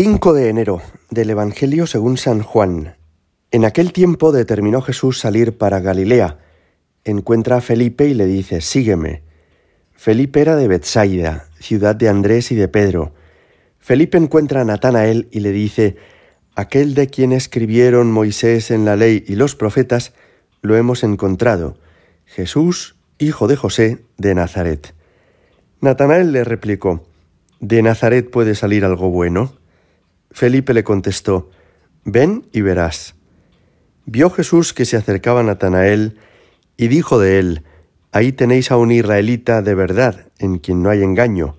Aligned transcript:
5 0.00 0.32
de 0.32 0.48
enero 0.48 0.80
del 1.10 1.30
Evangelio 1.30 1.88
según 1.88 2.18
San 2.18 2.40
Juan. 2.40 2.94
En 3.50 3.64
aquel 3.64 3.92
tiempo 3.92 4.30
determinó 4.30 4.80
Jesús 4.80 5.18
salir 5.18 5.58
para 5.58 5.80
Galilea. 5.80 6.38
Encuentra 7.02 7.56
a 7.56 7.60
Felipe 7.60 8.06
y 8.06 8.14
le 8.14 8.26
dice, 8.26 8.60
Sígueme. 8.60 9.24
Felipe 9.90 10.40
era 10.40 10.54
de 10.54 10.68
Bethsaida, 10.68 11.48
ciudad 11.58 11.96
de 11.96 12.08
Andrés 12.08 12.52
y 12.52 12.54
de 12.54 12.68
Pedro. 12.68 13.12
Felipe 13.80 14.18
encuentra 14.18 14.60
a 14.60 14.64
Natanael 14.64 15.26
y 15.32 15.40
le 15.40 15.50
dice, 15.50 15.96
Aquel 16.54 16.94
de 16.94 17.08
quien 17.08 17.32
escribieron 17.32 18.12
Moisés 18.12 18.70
en 18.70 18.84
la 18.84 18.94
ley 18.94 19.24
y 19.26 19.34
los 19.34 19.56
profetas, 19.56 20.12
lo 20.62 20.76
hemos 20.76 21.02
encontrado, 21.02 21.76
Jesús, 22.24 22.94
hijo 23.18 23.48
de 23.48 23.56
José, 23.56 24.04
de 24.16 24.36
Nazaret. 24.36 24.94
Natanael 25.80 26.30
le 26.30 26.44
replicó, 26.44 27.04
¿De 27.58 27.82
Nazaret 27.82 28.30
puede 28.30 28.54
salir 28.54 28.84
algo 28.84 29.10
bueno? 29.10 29.57
Felipe 30.30 30.74
le 30.74 30.84
contestó, 30.84 31.50
Ven 32.04 32.46
y 32.52 32.60
verás. 32.60 33.14
Vio 34.06 34.30
Jesús 34.30 34.72
que 34.72 34.84
se 34.84 34.96
acercaba 34.96 35.42
Natanael 35.42 36.18
y 36.76 36.88
dijo 36.88 37.18
de 37.18 37.38
él, 37.38 37.64
Ahí 38.12 38.32
tenéis 38.32 38.70
a 38.70 38.78
un 38.78 38.90
israelita 38.90 39.60
de 39.60 39.74
verdad, 39.74 40.26
en 40.38 40.58
quien 40.58 40.82
no 40.82 40.88
hay 40.88 41.02
engaño. 41.02 41.58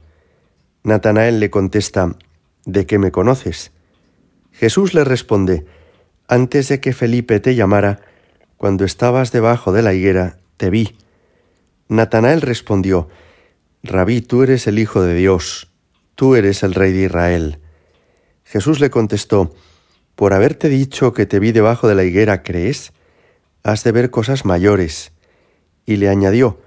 Natanael 0.83 1.39
le 1.39 1.51
contesta, 1.51 2.15
¿De 2.65 2.85
qué 2.85 2.97
me 2.97 3.11
conoces? 3.11 3.71
Jesús 4.51 4.93
le 4.93 5.03
responde, 5.03 5.65
Antes 6.27 6.69
de 6.69 6.79
que 6.79 6.93
Felipe 6.93 7.39
te 7.39 7.55
llamara, 7.55 8.01
cuando 8.57 8.83
estabas 8.83 9.31
debajo 9.31 9.71
de 9.71 9.83
la 9.83 9.93
higuera, 9.93 10.37
te 10.57 10.69
vi. 10.69 10.97
Natanael 11.87 12.41
respondió, 12.41 13.09
Rabí, 13.83 14.21
tú 14.21 14.43
eres 14.43 14.67
el 14.67 14.79
Hijo 14.79 15.01
de 15.01 15.13
Dios, 15.13 15.71
tú 16.15 16.35
eres 16.35 16.63
el 16.63 16.73
Rey 16.73 16.91
de 16.91 17.05
Israel. 17.05 17.58
Jesús 18.49 18.79
le 18.79 18.89
contestó, 18.89 19.53
Por 20.15 20.33
haberte 20.33 20.69
dicho 20.69 21.13
que 21.13 21.27
te 21.27 21.37
vi 21.37 21.51
debajo 21.51 21.87
de 21.87 21.93
la 21.93 22.03
higuera, 22.03 22.41
¿crees? 22.41 22.93
Has 23.61 23.83
de 23.83 23.91
ver 23.91 24.09
cosas 24.09 24.43
mayores. 24.43 25.11
Y 25.85 25.97
le 25.97 26.09
añadió, 26.09 26.59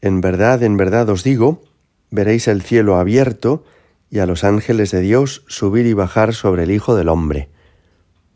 En 0.00 0.22
verdad, 0.22 0.62
en 0.62 0.78
verdad 0.78 1.10
os 1.10 1.22
digo, 1.22 1.62
veréis 2.10 2.48
el 2.48 2.62
cielo 2.62 2.96
abierto 2.96 3.64
y 4.08 4.20
a 4.20 4.26
los 4.26 4.44
ángeles 4.44 4.92
de 4.92 5.02
Dios 5.02 5.44
subir 5.46 5.84
y 5.84 5.92
bajar 5.92 6.32
sobre 6.32 6.62
el 6.62 6.70
Hijo 6.70 6.96
del 6.96 7.10
Hombre. 7.10 7.50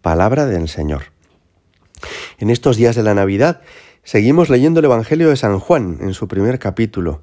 Palabra 0.02 0.44
del 0.44 0.68
Señor. 0.68 1.04
En 2.38 2.50
estos 2.50 2.76
días 2.76 2.94
de 2.94 3.02
la 3.02 3.14
Navidad 3.14 3.62
seguimos 4.02 4.50
leyendo 4.50 4.80
el 4.80 4.86
Evangelio 4.86 5.30
de 5.30 5.36
San 5.36 5.58
Juan 5.58 6.00
en 6.02 6.12
su 6.12 6.28
primer 6.28 6.58
capítulo 6.58 7.22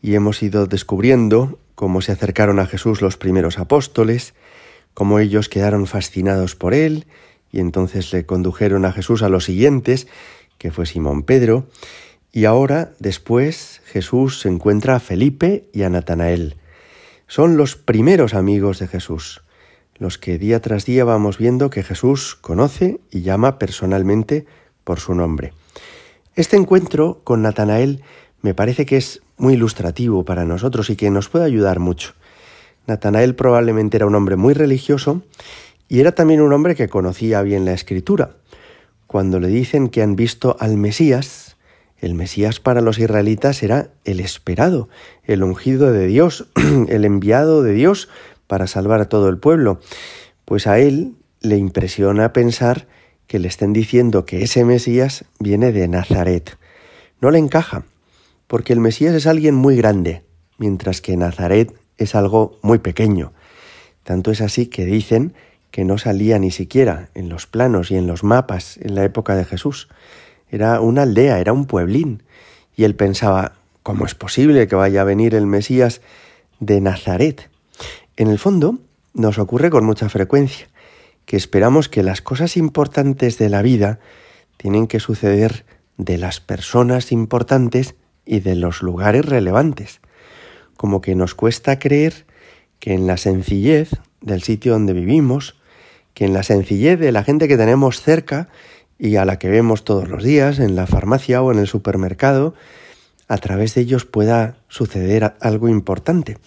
y 0.00 0.14
hemos 0.14 0.42
ido 0.42 0.66
descubriendo 0.66 1.58
cómo 1.74 2.00
se 2.00 2.12
acercaron 2.12 2.58
a 2.58 2.66
Jesús 2.66 3.02
los 3.02 3.18
primeros 3.18 3.58
apóstoles, 3.58 4.32
cómo 4.94 5.18
ellos 5.18 5.48
quedaron 5.48 5.86
fascinados 5.86 6.54
por 6.54 6.72
él 6.72 7.06
y 7.52 7.60
entonces 7.60 8.12
le 8.12 8.26
condujeron 8.26 8.84
a 8.84 8.92
Jesús 8.92 9.22
a 9.22 9.28
los 9.28 9.44
siguientes, 9.44 10.08
que 10.58 10.72
fue 10.72 10.86
Simón 10.86 11.22
Pedro, 11.22 11.66
y 12.32 12.46
ahora, 12.46 12.94
después, 12.98 13.80
Jesús 13.84 14.40
se 14.40 14.48
encuentra 14.48 14.96
a 14.96 15.00
Felipe 15.00 15.68
y 15.72 15.82
a 15.82 15.88
Natanael. 15.88 16.56
Son 17.28 17.56
los 17.56 17.76
primeros 17.76 18.34
amigos 18.34 18.80
de 18.80 18.88
Jesús, 18.88 19.42
los 19.96 20.18
que 20.18 20.36
día 20.36 20.60
tras 20.60 20.84
día 20.84 21.04
vamos 21.04 21.38
viendo 21.38 21.70
que 21.70 21.84
Jesús 21.84 22.34
conoce 22.34 22.98
y 23.12 23.22
llama 23.22 23.60
personalmente 23.60 24.46
por 24.82 24.98
su 24.98 25.14
nombre. 25.14 25.52
Este 26.34 26.56
encuentro 26.56 27.20
con 27.22 27.42
Natanael 27.42 28.02
me 28.42 28.54
parece 28.54 28.84
que 28.84 28.96
es 28.96 29.22
muy 29.36 29.54
ilustrativo 29.54 30.24
para 30.24 30.44
nosotros 30.44 30.90
y 30.90 30.96
que 30.96 31.10
nos 31.10 31.28
puede 31.28 31.44
ayudar 31.44 31.78
mucho. 31.78 32.14
Natanael 32.86 33.34
probablemente 33.34 33.96
era 33.96 34.06
un 34.06 34.14
hombre 34.14 34.36
muy 34.36 34.54
religioso 34.54 35.22
y 35.88 36.00
era 36.00 36.12
también 36.12 36.40
un 36.40 36.52
hombre 36.52 36.74
que 36.74 36.88
conocía 36.88 37.42
bien 37.42 37.64
la 37.64 37.72
escritura. 37.72 38.36
Cuando 39.06 39.40
le 39.40 39.48
dicen 39.48 39.88
que 39.88 40.02
han 40.02 40.16
visto 40.16 40.56
al 40.60 40.76
Mesías, 40.76 41.56
el 41.98 42.14
Mesías 42.14 42.60
para 42.60 42.80
los 42.80 42.98
israelitas 42.98 43.62
era 43.62 43.90
el 44.04 44.20
esperado, 44.20 44.88
el 45.24 45.42
ungido 45.42 45.92
de 45.92 46.06
Dios, 46.06 46.48
el 46.88 47.04
enviado 47.04 47.62
de 47.62 47.72
Dios 47.72 48.08
para 48.46 48.66
salvar 48.66 49.00
a 49.00 49.08
todo 49.08 49.28
el 49.28 49.38
pueblo. 49.38 49.80
Pues 50.44 50.66
a 50.66 50.78
él 50.78 51.14
le 51.40 51.56
impresiona 51.56 52.32
pensar 52.32 52.86
que 53.26 53.38
le 53.38 53.48
estén 53.48 53.72
diciendo 53.72 54.26
que 54.26 54.42
ese 54.42 54.64
Mesías 54.64 55.24
viene 55.38 55.72
de 55.72 55.88
Nazaret. 55.88 56.58
No 57.20 57.30
le 57.30 57.38
encaja, 57.38 57.84
porque 58.46 58.72
el 58.72 58.80
Mesías 58.80 59.14
es 59.14 59.26
alguien 59.26 59.54
muy 59.54 59.76
grande, 59.76 60.24
mientras 60.58 61.00
que 61.00 61.16
Nazaret 61.16 61.72
es 61.98 62.14
algo 62.14 62.58
muy 62.62 62.78
pequeño. 62.78 63.32
Tanto 64.02 64.30
es 64.30 64.40
así 64.40 64.66
que 64.66 64.84
dicen 64.84 65.34
que 65.70 65.84
no 65.84 65.98
salía 65.98 66.38
ni 66.38 66.50
siquiera 66.50 67.08
en 67.14 67.28
los 67.28 67.46
planos 67.46 67.90
y 67.90 67.96
en 67.96 68.06
los 68.06 68.22
mapas 68.22 68.76
en 68.78 68.94
la 68.94 69.04
época 69.04 69.34
de 69.34 69.44
Jesús. 69.44 69.88
Era 70.50 70.80
una 70.80 71.02
aldea, 71.02 71.40
era 71.40 71.52
un 71.52 71.66
pueblín. 71.66 72.22
Y 72.76 72.84
él 72.84 72.94
pensaba, 72.94 73.54
¿cómo 73.82 74.06
es 74.06 74.14
posible 74.14 74.68
que 74.68 74.76
vaya 74.76 75.00
a 75.00 75.04
venir 75.04 75.34
el 75.34 75.46
Mesías 75.46 76.00
de 76.60 76.80
Nazaret? 76.80 77.50
En 78.16 78.28
el 78.28 78.38
fondo, 78.38 78.78
nos 79.14 79.38
ocurre 79.38 79.70
con 79.70 79.84
mucha 79.84 80.08
frecuencia 80.08 80.68
que 81.26 81.36
esperamos 81.36 81.88
que 81.88 82.02
las 82.02 82.20
cosas 82.20 82.56
importantes 82.56 83.38
de 83.38 83.48
la 83.48 83.62
vida 83.62 83.98
tienen 84.56 84.86
que 84.86 85.00
suceder 85.00 85.64
de 85.96 86.18
las 86.18 86.40
personas 86.40 87.12
importantes 87.12 87.94
y 88.26 88.40
de 88.40 88.56
los 88.56 88.82
lugares 88.82 89.24
relevantes. 89.24 90.00
Como 90.76 91.00
que 91.00 91.14
nos 91.14 91.34
cuesta 91.34 91.78
creer 91.78 92.26
que 92.80 92.92
en 92.92 93.06
la 93.06 93.16
sencillez 93.16 93.90
del 94.20 94.42
sitio 94.42 94.72
donde 94.72 94.92
vivimos, 94.92 95.56
que 96.14 96.24
en 96.24 96.32
la 96.32 96.42
sencillez 96.42 96.98
de 96.98 97.12
la 97.12 97.24
gente 97.24 97.48
que 97.48 97.56
tenemos 97.56 98.00
cerca 98.00 98.48
y 98.98 99.16
a 99.16 99.24
la 99.24 99.38
que 99.38 99.48
vemos 99.48 99.84
todos 99.84 100.08
los 100.08 100.22
días 100.22 100.58
en 100.58 100.76
la 100.76 100.86
farmacia 100.86 101.42
o 101.42 101.52
en 101.52 101.58
el 101.58 101.66
supermercado, 101.66 102.54
a 103.28 103.38
través 103.38 103.74
de 103.74 103.82
ellos 103.82 104.04
pueda 104.04 104.56
suceder 104.68 105.34
algo 105.40 105.68
importante. 105.68 106.38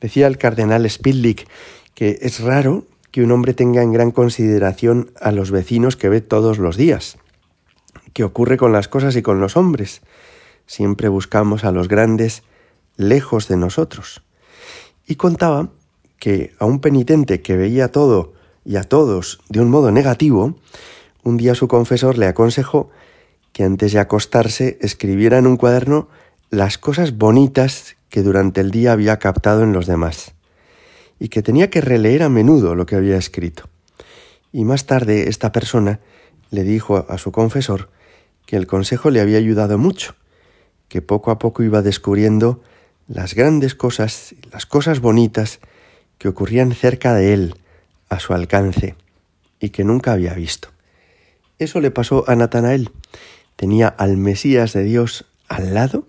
Decía 0.00 0.26
el 0.26 0.38
cardenal 0.38 0.88
Spidlick 0.88 1.48
que 1.94 2.18
es 2.22 2.40
raro 2.40 2.84
que 3.10 3.22
un 3.22 3.30
hombre 3.30 3.54
tenga 3.54 3.82
en 3.82 3.92
gran 3.92 4.10
consideración 4.10 5.10
a 5.20 5.32
los 5.32 5.50
vecinos 5.50 5.96
que 5.96 6.08
ve 6.08 6.20
todos 6.20 6.58
los 6.58 6.76
días. 6.76 7.18
¿Qué 8.12 8.24
ocurre 8.24 8.56
con 8.56 8.72
las 8.72 8.88
cosas 8.88 9.16
y 9.16 9.22
con 9.22 9.40
los 9.40 9.56
hombres? 9.56 10.02
Siempre 10.66 11.08
buscamos 11.08 11.64
a 11.64 11.72
los 11.72 11.88
grandes 11.88 12.42
lejos 12.96 13.48
de 13.48 13.56
nosotros. 13.56 14.22
Y 15.06 15.16
contaba 15.16 15.70
que 16.18 16.54
a 16.58 16.66
un 16.66 16.80
penitente 16.80 17.42
que 17.42 17.56
veía 17.56 17.90
todo 17.90 18.34
y 18.64 18.76
a 18.76 18.84
todos 18.84 19.40
de 19.48 19.60
un 19.60 19.70
modo 19.70 19.90
negativo, 19.90 20.56
un 21.24 21.36
día 21.36 21.54
su 21.54 21.68
confesor 21.68 22.18
le 22.18 22.26
aconsejó 22.26 22.90
que 23.52 23.64
antes 23.64 23.92
de 23.92 23.98
acostarse 23.98 24.78
escribiera 24.80 25.38
en 25.38 25.46
un 25.46 25.56
cuaderno 25.56 26.08
las 26.50 26.78
cosas 26.78 27.16
bonitas 27.16 27.96
que 28.08 28.22
durante 28.22 28.60
el 28.60 28.70
día 28.70 28.92
había 28.92 29.18
captado 29.18 29.62
en 29.62 29.72
los 29.72 29.86
demás, 29.86 30.34
y 31.18 31.28
que 31.28 31.42
tenía 31.42 31.70
que 31.70 31.80
releer 31.80 32.22
a 32.22 32.28
menudo 32.28 32.74
lo 32.74 32.86
que 32.86 32.96
había 32.96 33.16
escrito. 33.16 33.68
Y 34.52 34.64
más 34.64 34.86
tarde 34.86 35.28
esta 35.28 35.50
persona 35.50 36.00
le 36.50 36.62
dijo 36.62 37.06
a 37.08 37.16
su 37.18 37.32
confesor 37.32 37.88
que 38.44 38.56
el 38.56 38.66
consejo 38.66 39.10
le 39.10 39.20
había 39.20 39.38
ayudado 39.38 39.78
mucho, 39.78 40.14
que 40.88 41.00
poco 41.00 41.30
a 41.30 41.38
poco 41.38 41.62
iba 41.62 41.80
descubriendo 41.80 42.62
las 43.12 43.34
grandes 43.34 43.74
cosas, 43.74 44.34
las 44.50 44.64
cosas 44.64 45.00
bonitas 45.00 45.60
que 46.16 46.28
ocurrían 46.28 46.72
cerca 46.72 47.14
de 47.14 47.34
él, 47.34 47.54
a 48.08 48.18
su 48.18 48.32
alcance, 48.32 48.94
y 49.60 49.68
que 49.68 49.84
nunca 49.84 50.12
había 50.12 50.32
visto. 50.34 50.68
Eso 51.58 51.80
le 51.80 51.90
pasó 51.90 52.24
a 52.26 52.34
Natanael. 52.36 52.90
Tenía 53.56 53.88
al 53.88 54.16
Mesías 54.16 54.72
de 54.72 54.82
Dios 54.82 55.26
al 55.48 55.74
lado 55.74 56.06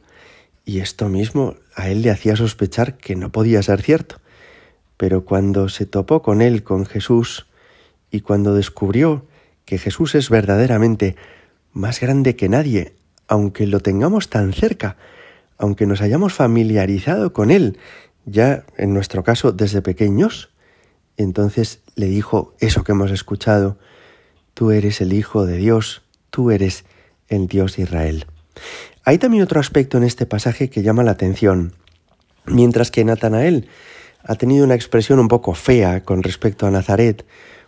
y 0.65 0.79
esto 0.79 1.09
mismo 1.09 1.55
a 1.75 1.89
él 1.89 2.01
le 2.01 2.09
hacía 2.09 2.35
sospechar 2.35 2.97
que 2.97 3.15
no 3.15 3.31
podía 3.31 3.61
ser 3.61 3.81
cierto. 3.81 4.21
Pero 4.95 5.25
cuando 5.25 5.67
se 5.67 5.85
topó 5.85 6.21
con 6.21 6.41
él, 6.41 6.63
con 6.63 6.85
Jesús, 6.85 7.47
y 8.11 8.21
cuando 8.21 8.55
descubrió 8.55 9.25
que 9.65 9.77
Jesús 9.77 10.15
es 10.15 10.29
verdaderamente 10.29 11.15
más 11.73 11.99
grande 11.99 12.35
que 12.35 12.47
nadie, 12.47 12.93
aunque 13.27 13.67
lo 13.67 13.81
tengamos 13.81 14.29
tan 14.29 14.53
cerca, 14.53 14.95
aunque 15.63 15.85
nos 15.85 16.01
hayamos 16.01 16.33
familiarizado 16.33 17.31
con 17.31 17.49
él, 17.49 17.77
ya 18.25 18.65
en 18.75 18.93
nuestro 18.93 19.23
caso 19.23 19.53
desde 19.53 19.81
pequeños, 19.81 20.49
entonces 21.15 21.79
le 21.95 22.07
dijo 22.07 22.53
eso 22.59 22.83
que 22.83 22.91
hemos 22.91 23.11
escuchado, 23.11 23.77
tú 24.53 24.71
eres 24.71 24.99
el 24.99 25.13
Hijo 25.13 25.45
de 25.45 25.55
Dios, 25.55 26.01
tú 26.31 26.51
eres 26.51 26.83
el 27.29 27.47
Dios 27.47 27.77
de 27.77 27.83
Israel. 27.83 28.25
Hay 29.05 29.19
también 29.19 29.41
otro 29.41 29.61
aspecto 29.61 29.97
en 29.97 30.03
este 30.03 30.25
pasaje 30.25 30.69
que 30.69 30.83
llama 30.83 31.01
la 31.03 31.11
atención. 31.11 31.71
Mientras 32.45 32.91
que 32.91 33.05
Natanael 33.05 33.69
ha 34.21 34.35
tenido 34.35 34.65
una 34.65 34.75
expresión 34.75 35.17
un 35.17 35.29
poco 35.29 35.53
fea 35.53 36.03
con 36.03 36.23
respecto 36.23 36.67
a 36.67 36.71
Nazaret, 36.71 37.25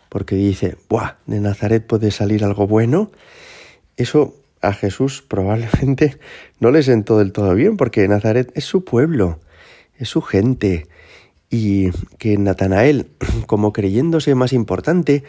porque 0.10 0.36
dice, 0.36 0.76
¡buah! 0.90 1.14
¿De 1.28 1.40
Nazaret 1.40 1.88
puede 1.88 2.12
salir 2.12 2.44
algo 2.44 2.68
bueno? 2.68 3.10
Eso 3.96 4.36
a 4.68 4.74
Jesús 4.74 5.24
probablemente 5.28 6.18
no 6.60 6.72
le 6.72 6.84
sentó 6.84 7.18
del 7.18 7.32
todo 7.32 7.54
bien, 7.56 7.78
porque 7.78 8.08
Nazaret 8.08 8.52
es 8.56 8.66
su 8.66 8.84
pueblo, 8.84 9.40
es 9.98 10.10
su 10.10 10.22
gente, 10.22 10.88
y 11.50 11.92
que 12.18 12.38
Natanael, 12.38 13.08
como 13.48 13.74
creyéndose 13.74 14.36
más 14.36 14.54
importante 14.54 15.24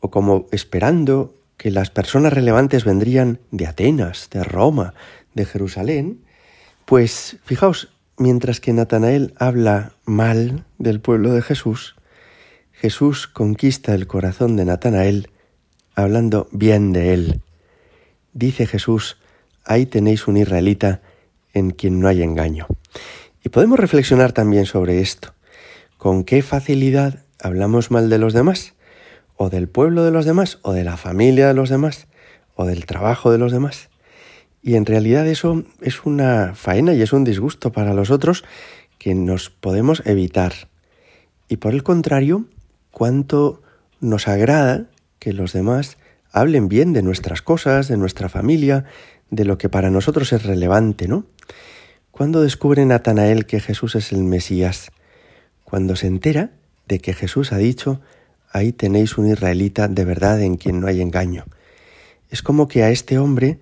o 0.00 0.10
como 0.10 0.46
esperando 0.52 1.34
que 1.56 1.70
las 1.70 1.90
personas 1.90 2.32
relevantes 2.32 2.84
vendrían 2.84 3.40
de 3.50 3.66
Atenas, 3.66 4.28
de 4.30 4.44
Roma, 4.44 4.94
de 5.34 5.44
Jerusalén, 5.44 6.20
pues 6.84 7.38
fijaos, 7.44 7.88
mientras 8.18 8.60
que 8.60 8.72
Natanael 8.72 9.34
habla 9.38 9.92
mal 10.04 10.64
del 10.78 11.00
pueblo 11.00 11.32
de 11.32 11.42
Jesús, 11.42 11.96
Jesús 12.72 13.26
conquista 13.26 13.94
el 13.94 14.06
corazón 14.06 14.56
de 14.56 14.66
Natanael 14.66 15.30
hablando 15.94 16.46
bien 16.52 16.92
de 16.92 17.14
él. 17.14 17.40
Dice 18.36 18.66
Jesús, 18.66 19.16
ahí 19.64 19.86
tenéis 19.86 20.28
un 20.28 20.36
israelita 20.36 21.00
en 21.54 21.70
quien 21.70 22.00
no 22.00 22.06
hay 22.06 22.22
engaño. 22.22 22.66
Y 23.42 23.48
podemos 23.48 23.80
reflexionar 23.80 24.32
también 24.32 24.66
sobre 24.66 25.00
esto. 25.00 25.32
¿Con 25.96 26.22
qué 26.22 26.42
facilidad 26.42 27.22
hablamos 27.40 27.90
mal 27.90 28.10
de 28.10 28.18
los 28.18 28.34
demás? 28.34 28.74
¿O 29.36 29.48
del 29.48 29.70
pueblo 29.70 30.04
de 30.04 30.10
los 30.10 30.26
demás? 30.26 30.58
¿O 30.60 30.74
de 30.74 30.84
la 30.84 30.98
familia 30.98 31.48
de 31.48 31.54
los 31.54 31.70
demás? 31.70 32.08
¿O 32.56 32.66
del 32.66 32.84
trabajo 32.84 33.32
de 33.32 33.38
los 33.38 33.52
demás? 33.52 33.88
Y 34.62 34.74
en 34.74 34.84
realidad 34.84 35.26
eso 35.26 35.64
es 35.80 36.04
una 36.04 36.54
faena 36.54 36.92
y 36.92 37.00
es 37.00 37.14
un 37.14 37.24
disgusto 37.24 37.72
para 37.72 37.94
los 37.94 38.10
otros 38.10 38.44
que 38.98 39.14
nos 39.14 39.48
podemos 39.48 40.02
evitar. 40.04 40.52
Y 41.48 41.56
por 41.56 41.72
el 41.72 41.82
contrario, 41.82 42.44
cuánto 42.90 43.62
nos 43.98 44.28
agrada 44.28 44.90
que 45.20 45.32
los 45.32 45.54
demás 45.54 45.96
hablen 46.36 46.68
bien 46.68 46.92
de 46.92 47.02
nuestras 47.02 47.40
cosas, 47.40 47.88
de 47.88 47.96
nuestra 47.96 48.28
familia, 48.28 48.84
de 49.30 49.46
lo 49.46 49.56
que 49.56 49.70
para 49.70 49.90
nosotros 49.90 50.34
es 50.34 50.42
relevante, 50.42 51.08
¿no? 51.08 51.24
Cuando 52.10 52.42
descubre 52.42 52.84
Natanael 52.84 53.46
que 53.46 53.58
Jesús 53.58 53.94
es 53.94 54.12
el 54.12 54.22
Mesías, 54.22 54.92
cuando 55.64 55.96
se 55.96 56.08
entera 56.08 56.50
de 56.88 56.98
que 56.98 57.14
Jesús 57.14 57.52
ha 57.52 57.56
dicho, 57.56 58.02
ahí 58.52 58.72
tenéis 58.72 59.16
un 59.16 59.30
israelita 59.30 59.88
de 59.88 60.04
verdad 60.04 60.42
en 60.42 60.56
quien 60.56 60.78
no 60.78 60.88
hay 60.88 61.00
engaño. 61.00 61.46
Es 62.28 62.42
como 62.42 62.68
que 62.68 62.82
a 62.82 62.90
este 62.90 63.18
hombre 63.18 63.58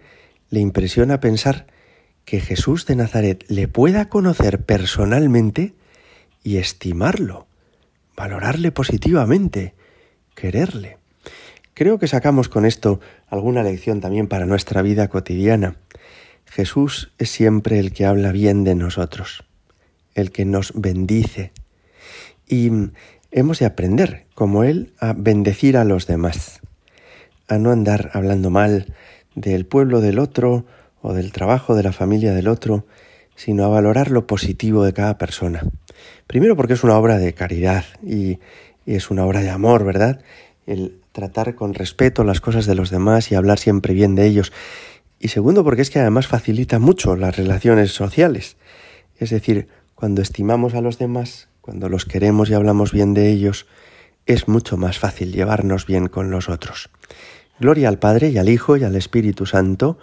le 0.50 0.58
impresiona 0.58 1.20
pensar 1.20 1.66
que 2.24 2.40
Jesús 2.40 2.86
de 2.86 2.96
Nazaret 2.96 3.44
le 3.46 3.68
pueda 3.68 4.08
conocer 4.08 4.64
personalmente 4.64 5.74
y 6.42 6.56
estimarlo, 6.56 7.46
valorarle 8.16 8.72
positivamente, 8.72 9.74
quererle. 10.34 11.03
Creo 11.74 11.98
que 11.98 12.06
sacamos 12.06 12.48
con 12.48 12.66
esto 12.66 13.00
alguna 13.26 13.64
lección 13.64 14.00
también 14.00 14.28
para 14.28 14.46
nuestra 14.46 14.80
vida 14.80 15.08
cotidiana. 15.08 15.74
Jesús 16.46 17.12
es 17.18 17.30
siempre 17.30 17.80
el 17.80 17.92
que 17.92 18.06
habla 18.06 18.30
bien 18.30 18.62
de 18.62 18.76
nosotros, 18.76 19.42
el 20.14 20.30
que 20.30 20.44
nos 20.44 20.72
bendice. 20.80 21.50
Y 22.46 22.70
hemos 23.32 23.58
de 23.58 23.66
aprender, 23.66 24.26
como 24.36 24.62
Él, 24.62 24.92
a 25.00 25.14
bendecir 25.14 25.76
a 25.76 25.82
los 25.82 26.06
demás, 26.06 26.60
a 27.48 27.58
no 27.58 27.72
andar 27.72 28.10
hablando 28.12 28.50
mal 28.50 28.94
del 29.34 29.66
pueblo 29.66 30.00
del 30.00 30.20
otro 30.20 30.66
o 31.02 31.12
del 31.12 31.32
trabajo 31.32 31.74
de 31.74 31.82
la 31.82 31.92
familia 31.92 32.34
del 32.34 32.46
otro, 32.46 32.86
sino 33.34 33.64
a 33.64 33.68
valorar 33.68 34.12
lo 34.12 34.28
positivo 34.28 34.84
de 34.84 34.92
cada 34.92 35.18
persona. 35.18 35.64
Primero 36.28 36.54
porque 36.54 36.74
es 36.74 36.84
una 36.84 36.96
obra 36.96 37.18
de 37.18 37.34
caridad 37.34 37.84
y, 38.00 38.38
y 38.86 38.94
es 38.94 39.10
una 39.10 39.26
obra 39.26 39.40
de 39.40 39.50
amor, 39.50 39.84
¿verdad? 39.84 40.20
El 40.66 41.00
tratar 41.12 41.54
con 41.54 41.74
respeto 41.74 42.24
las 42.24 42.40
cosas 42.40 42.66
de 42.66 42.74
los 42.74 42.90
demás 42.90 43.30
y 43.30 43.34
hablar 43.34 43.58
siempre 43.58 43.94
bien 43.94 44.14
de 44.14 44.26
ellos. 44.26 44.52
Y 45.18 45.28
segundo, 45.28 45.64
porque 45.64 45.82
es 45.82 45.90
que 45.90 46.00
además 46.00 46.26
facilita 46.26 46.78
mucho 46.78 47.16
las 47.16 47.36
relaciones 47.36 47.92
sociales. 47.92 48.56
Es 49.18 49.30
decir, 49.30 49.68
cuando 49.94 50.22
estimamos 50.22 50.74
a 50.74 50.80
los 50.80 50.98
demás, 50.98 51.48
cuando 51.60 51.88
los 51.88 52.04
queremos 52.04 52.50
y 52.50 52.54
hablamos 52.54 52.92
bien 52.92 53.14
de 53.14 53.30
ellos, 53.30 53.66
es 54.26 54.48
mucho 54.48 54.76
más 54.76 54.98
fácil 54.98 55.32
llevarnos 55.32 55.86
bien 55.86 56.08
con 56.08 56.30
los 56.30 56.48
otros. 56.48 56.90
Gloria 57.60 57.88
al 57.88 57.98
Padre 57.98 58.30
y 58.30 58.38
al 58.38 58.48
Hijo 58.48 58.76
y 58.76 58.84
al 58.84 58.96
Espíritu 58.96 59.46
Santo, 59.46 59.98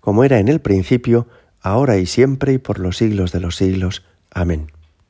como 0.00 0.24
era 0.24 0.38
en 0.38 0.48
el 0.48 0.60
principio, 0.60 1.28
ahora 1.60 1.98
y 1.98 2.06
siempre 2.06 2.52
y 2.52 2.58
por 2.58 2.78
los 2.78 2.96
siglos 2.96 3.32
de 3.32 3.40
los 3.40 3.56
siglos. 3.56 4.04
Amén. 4.30 4.73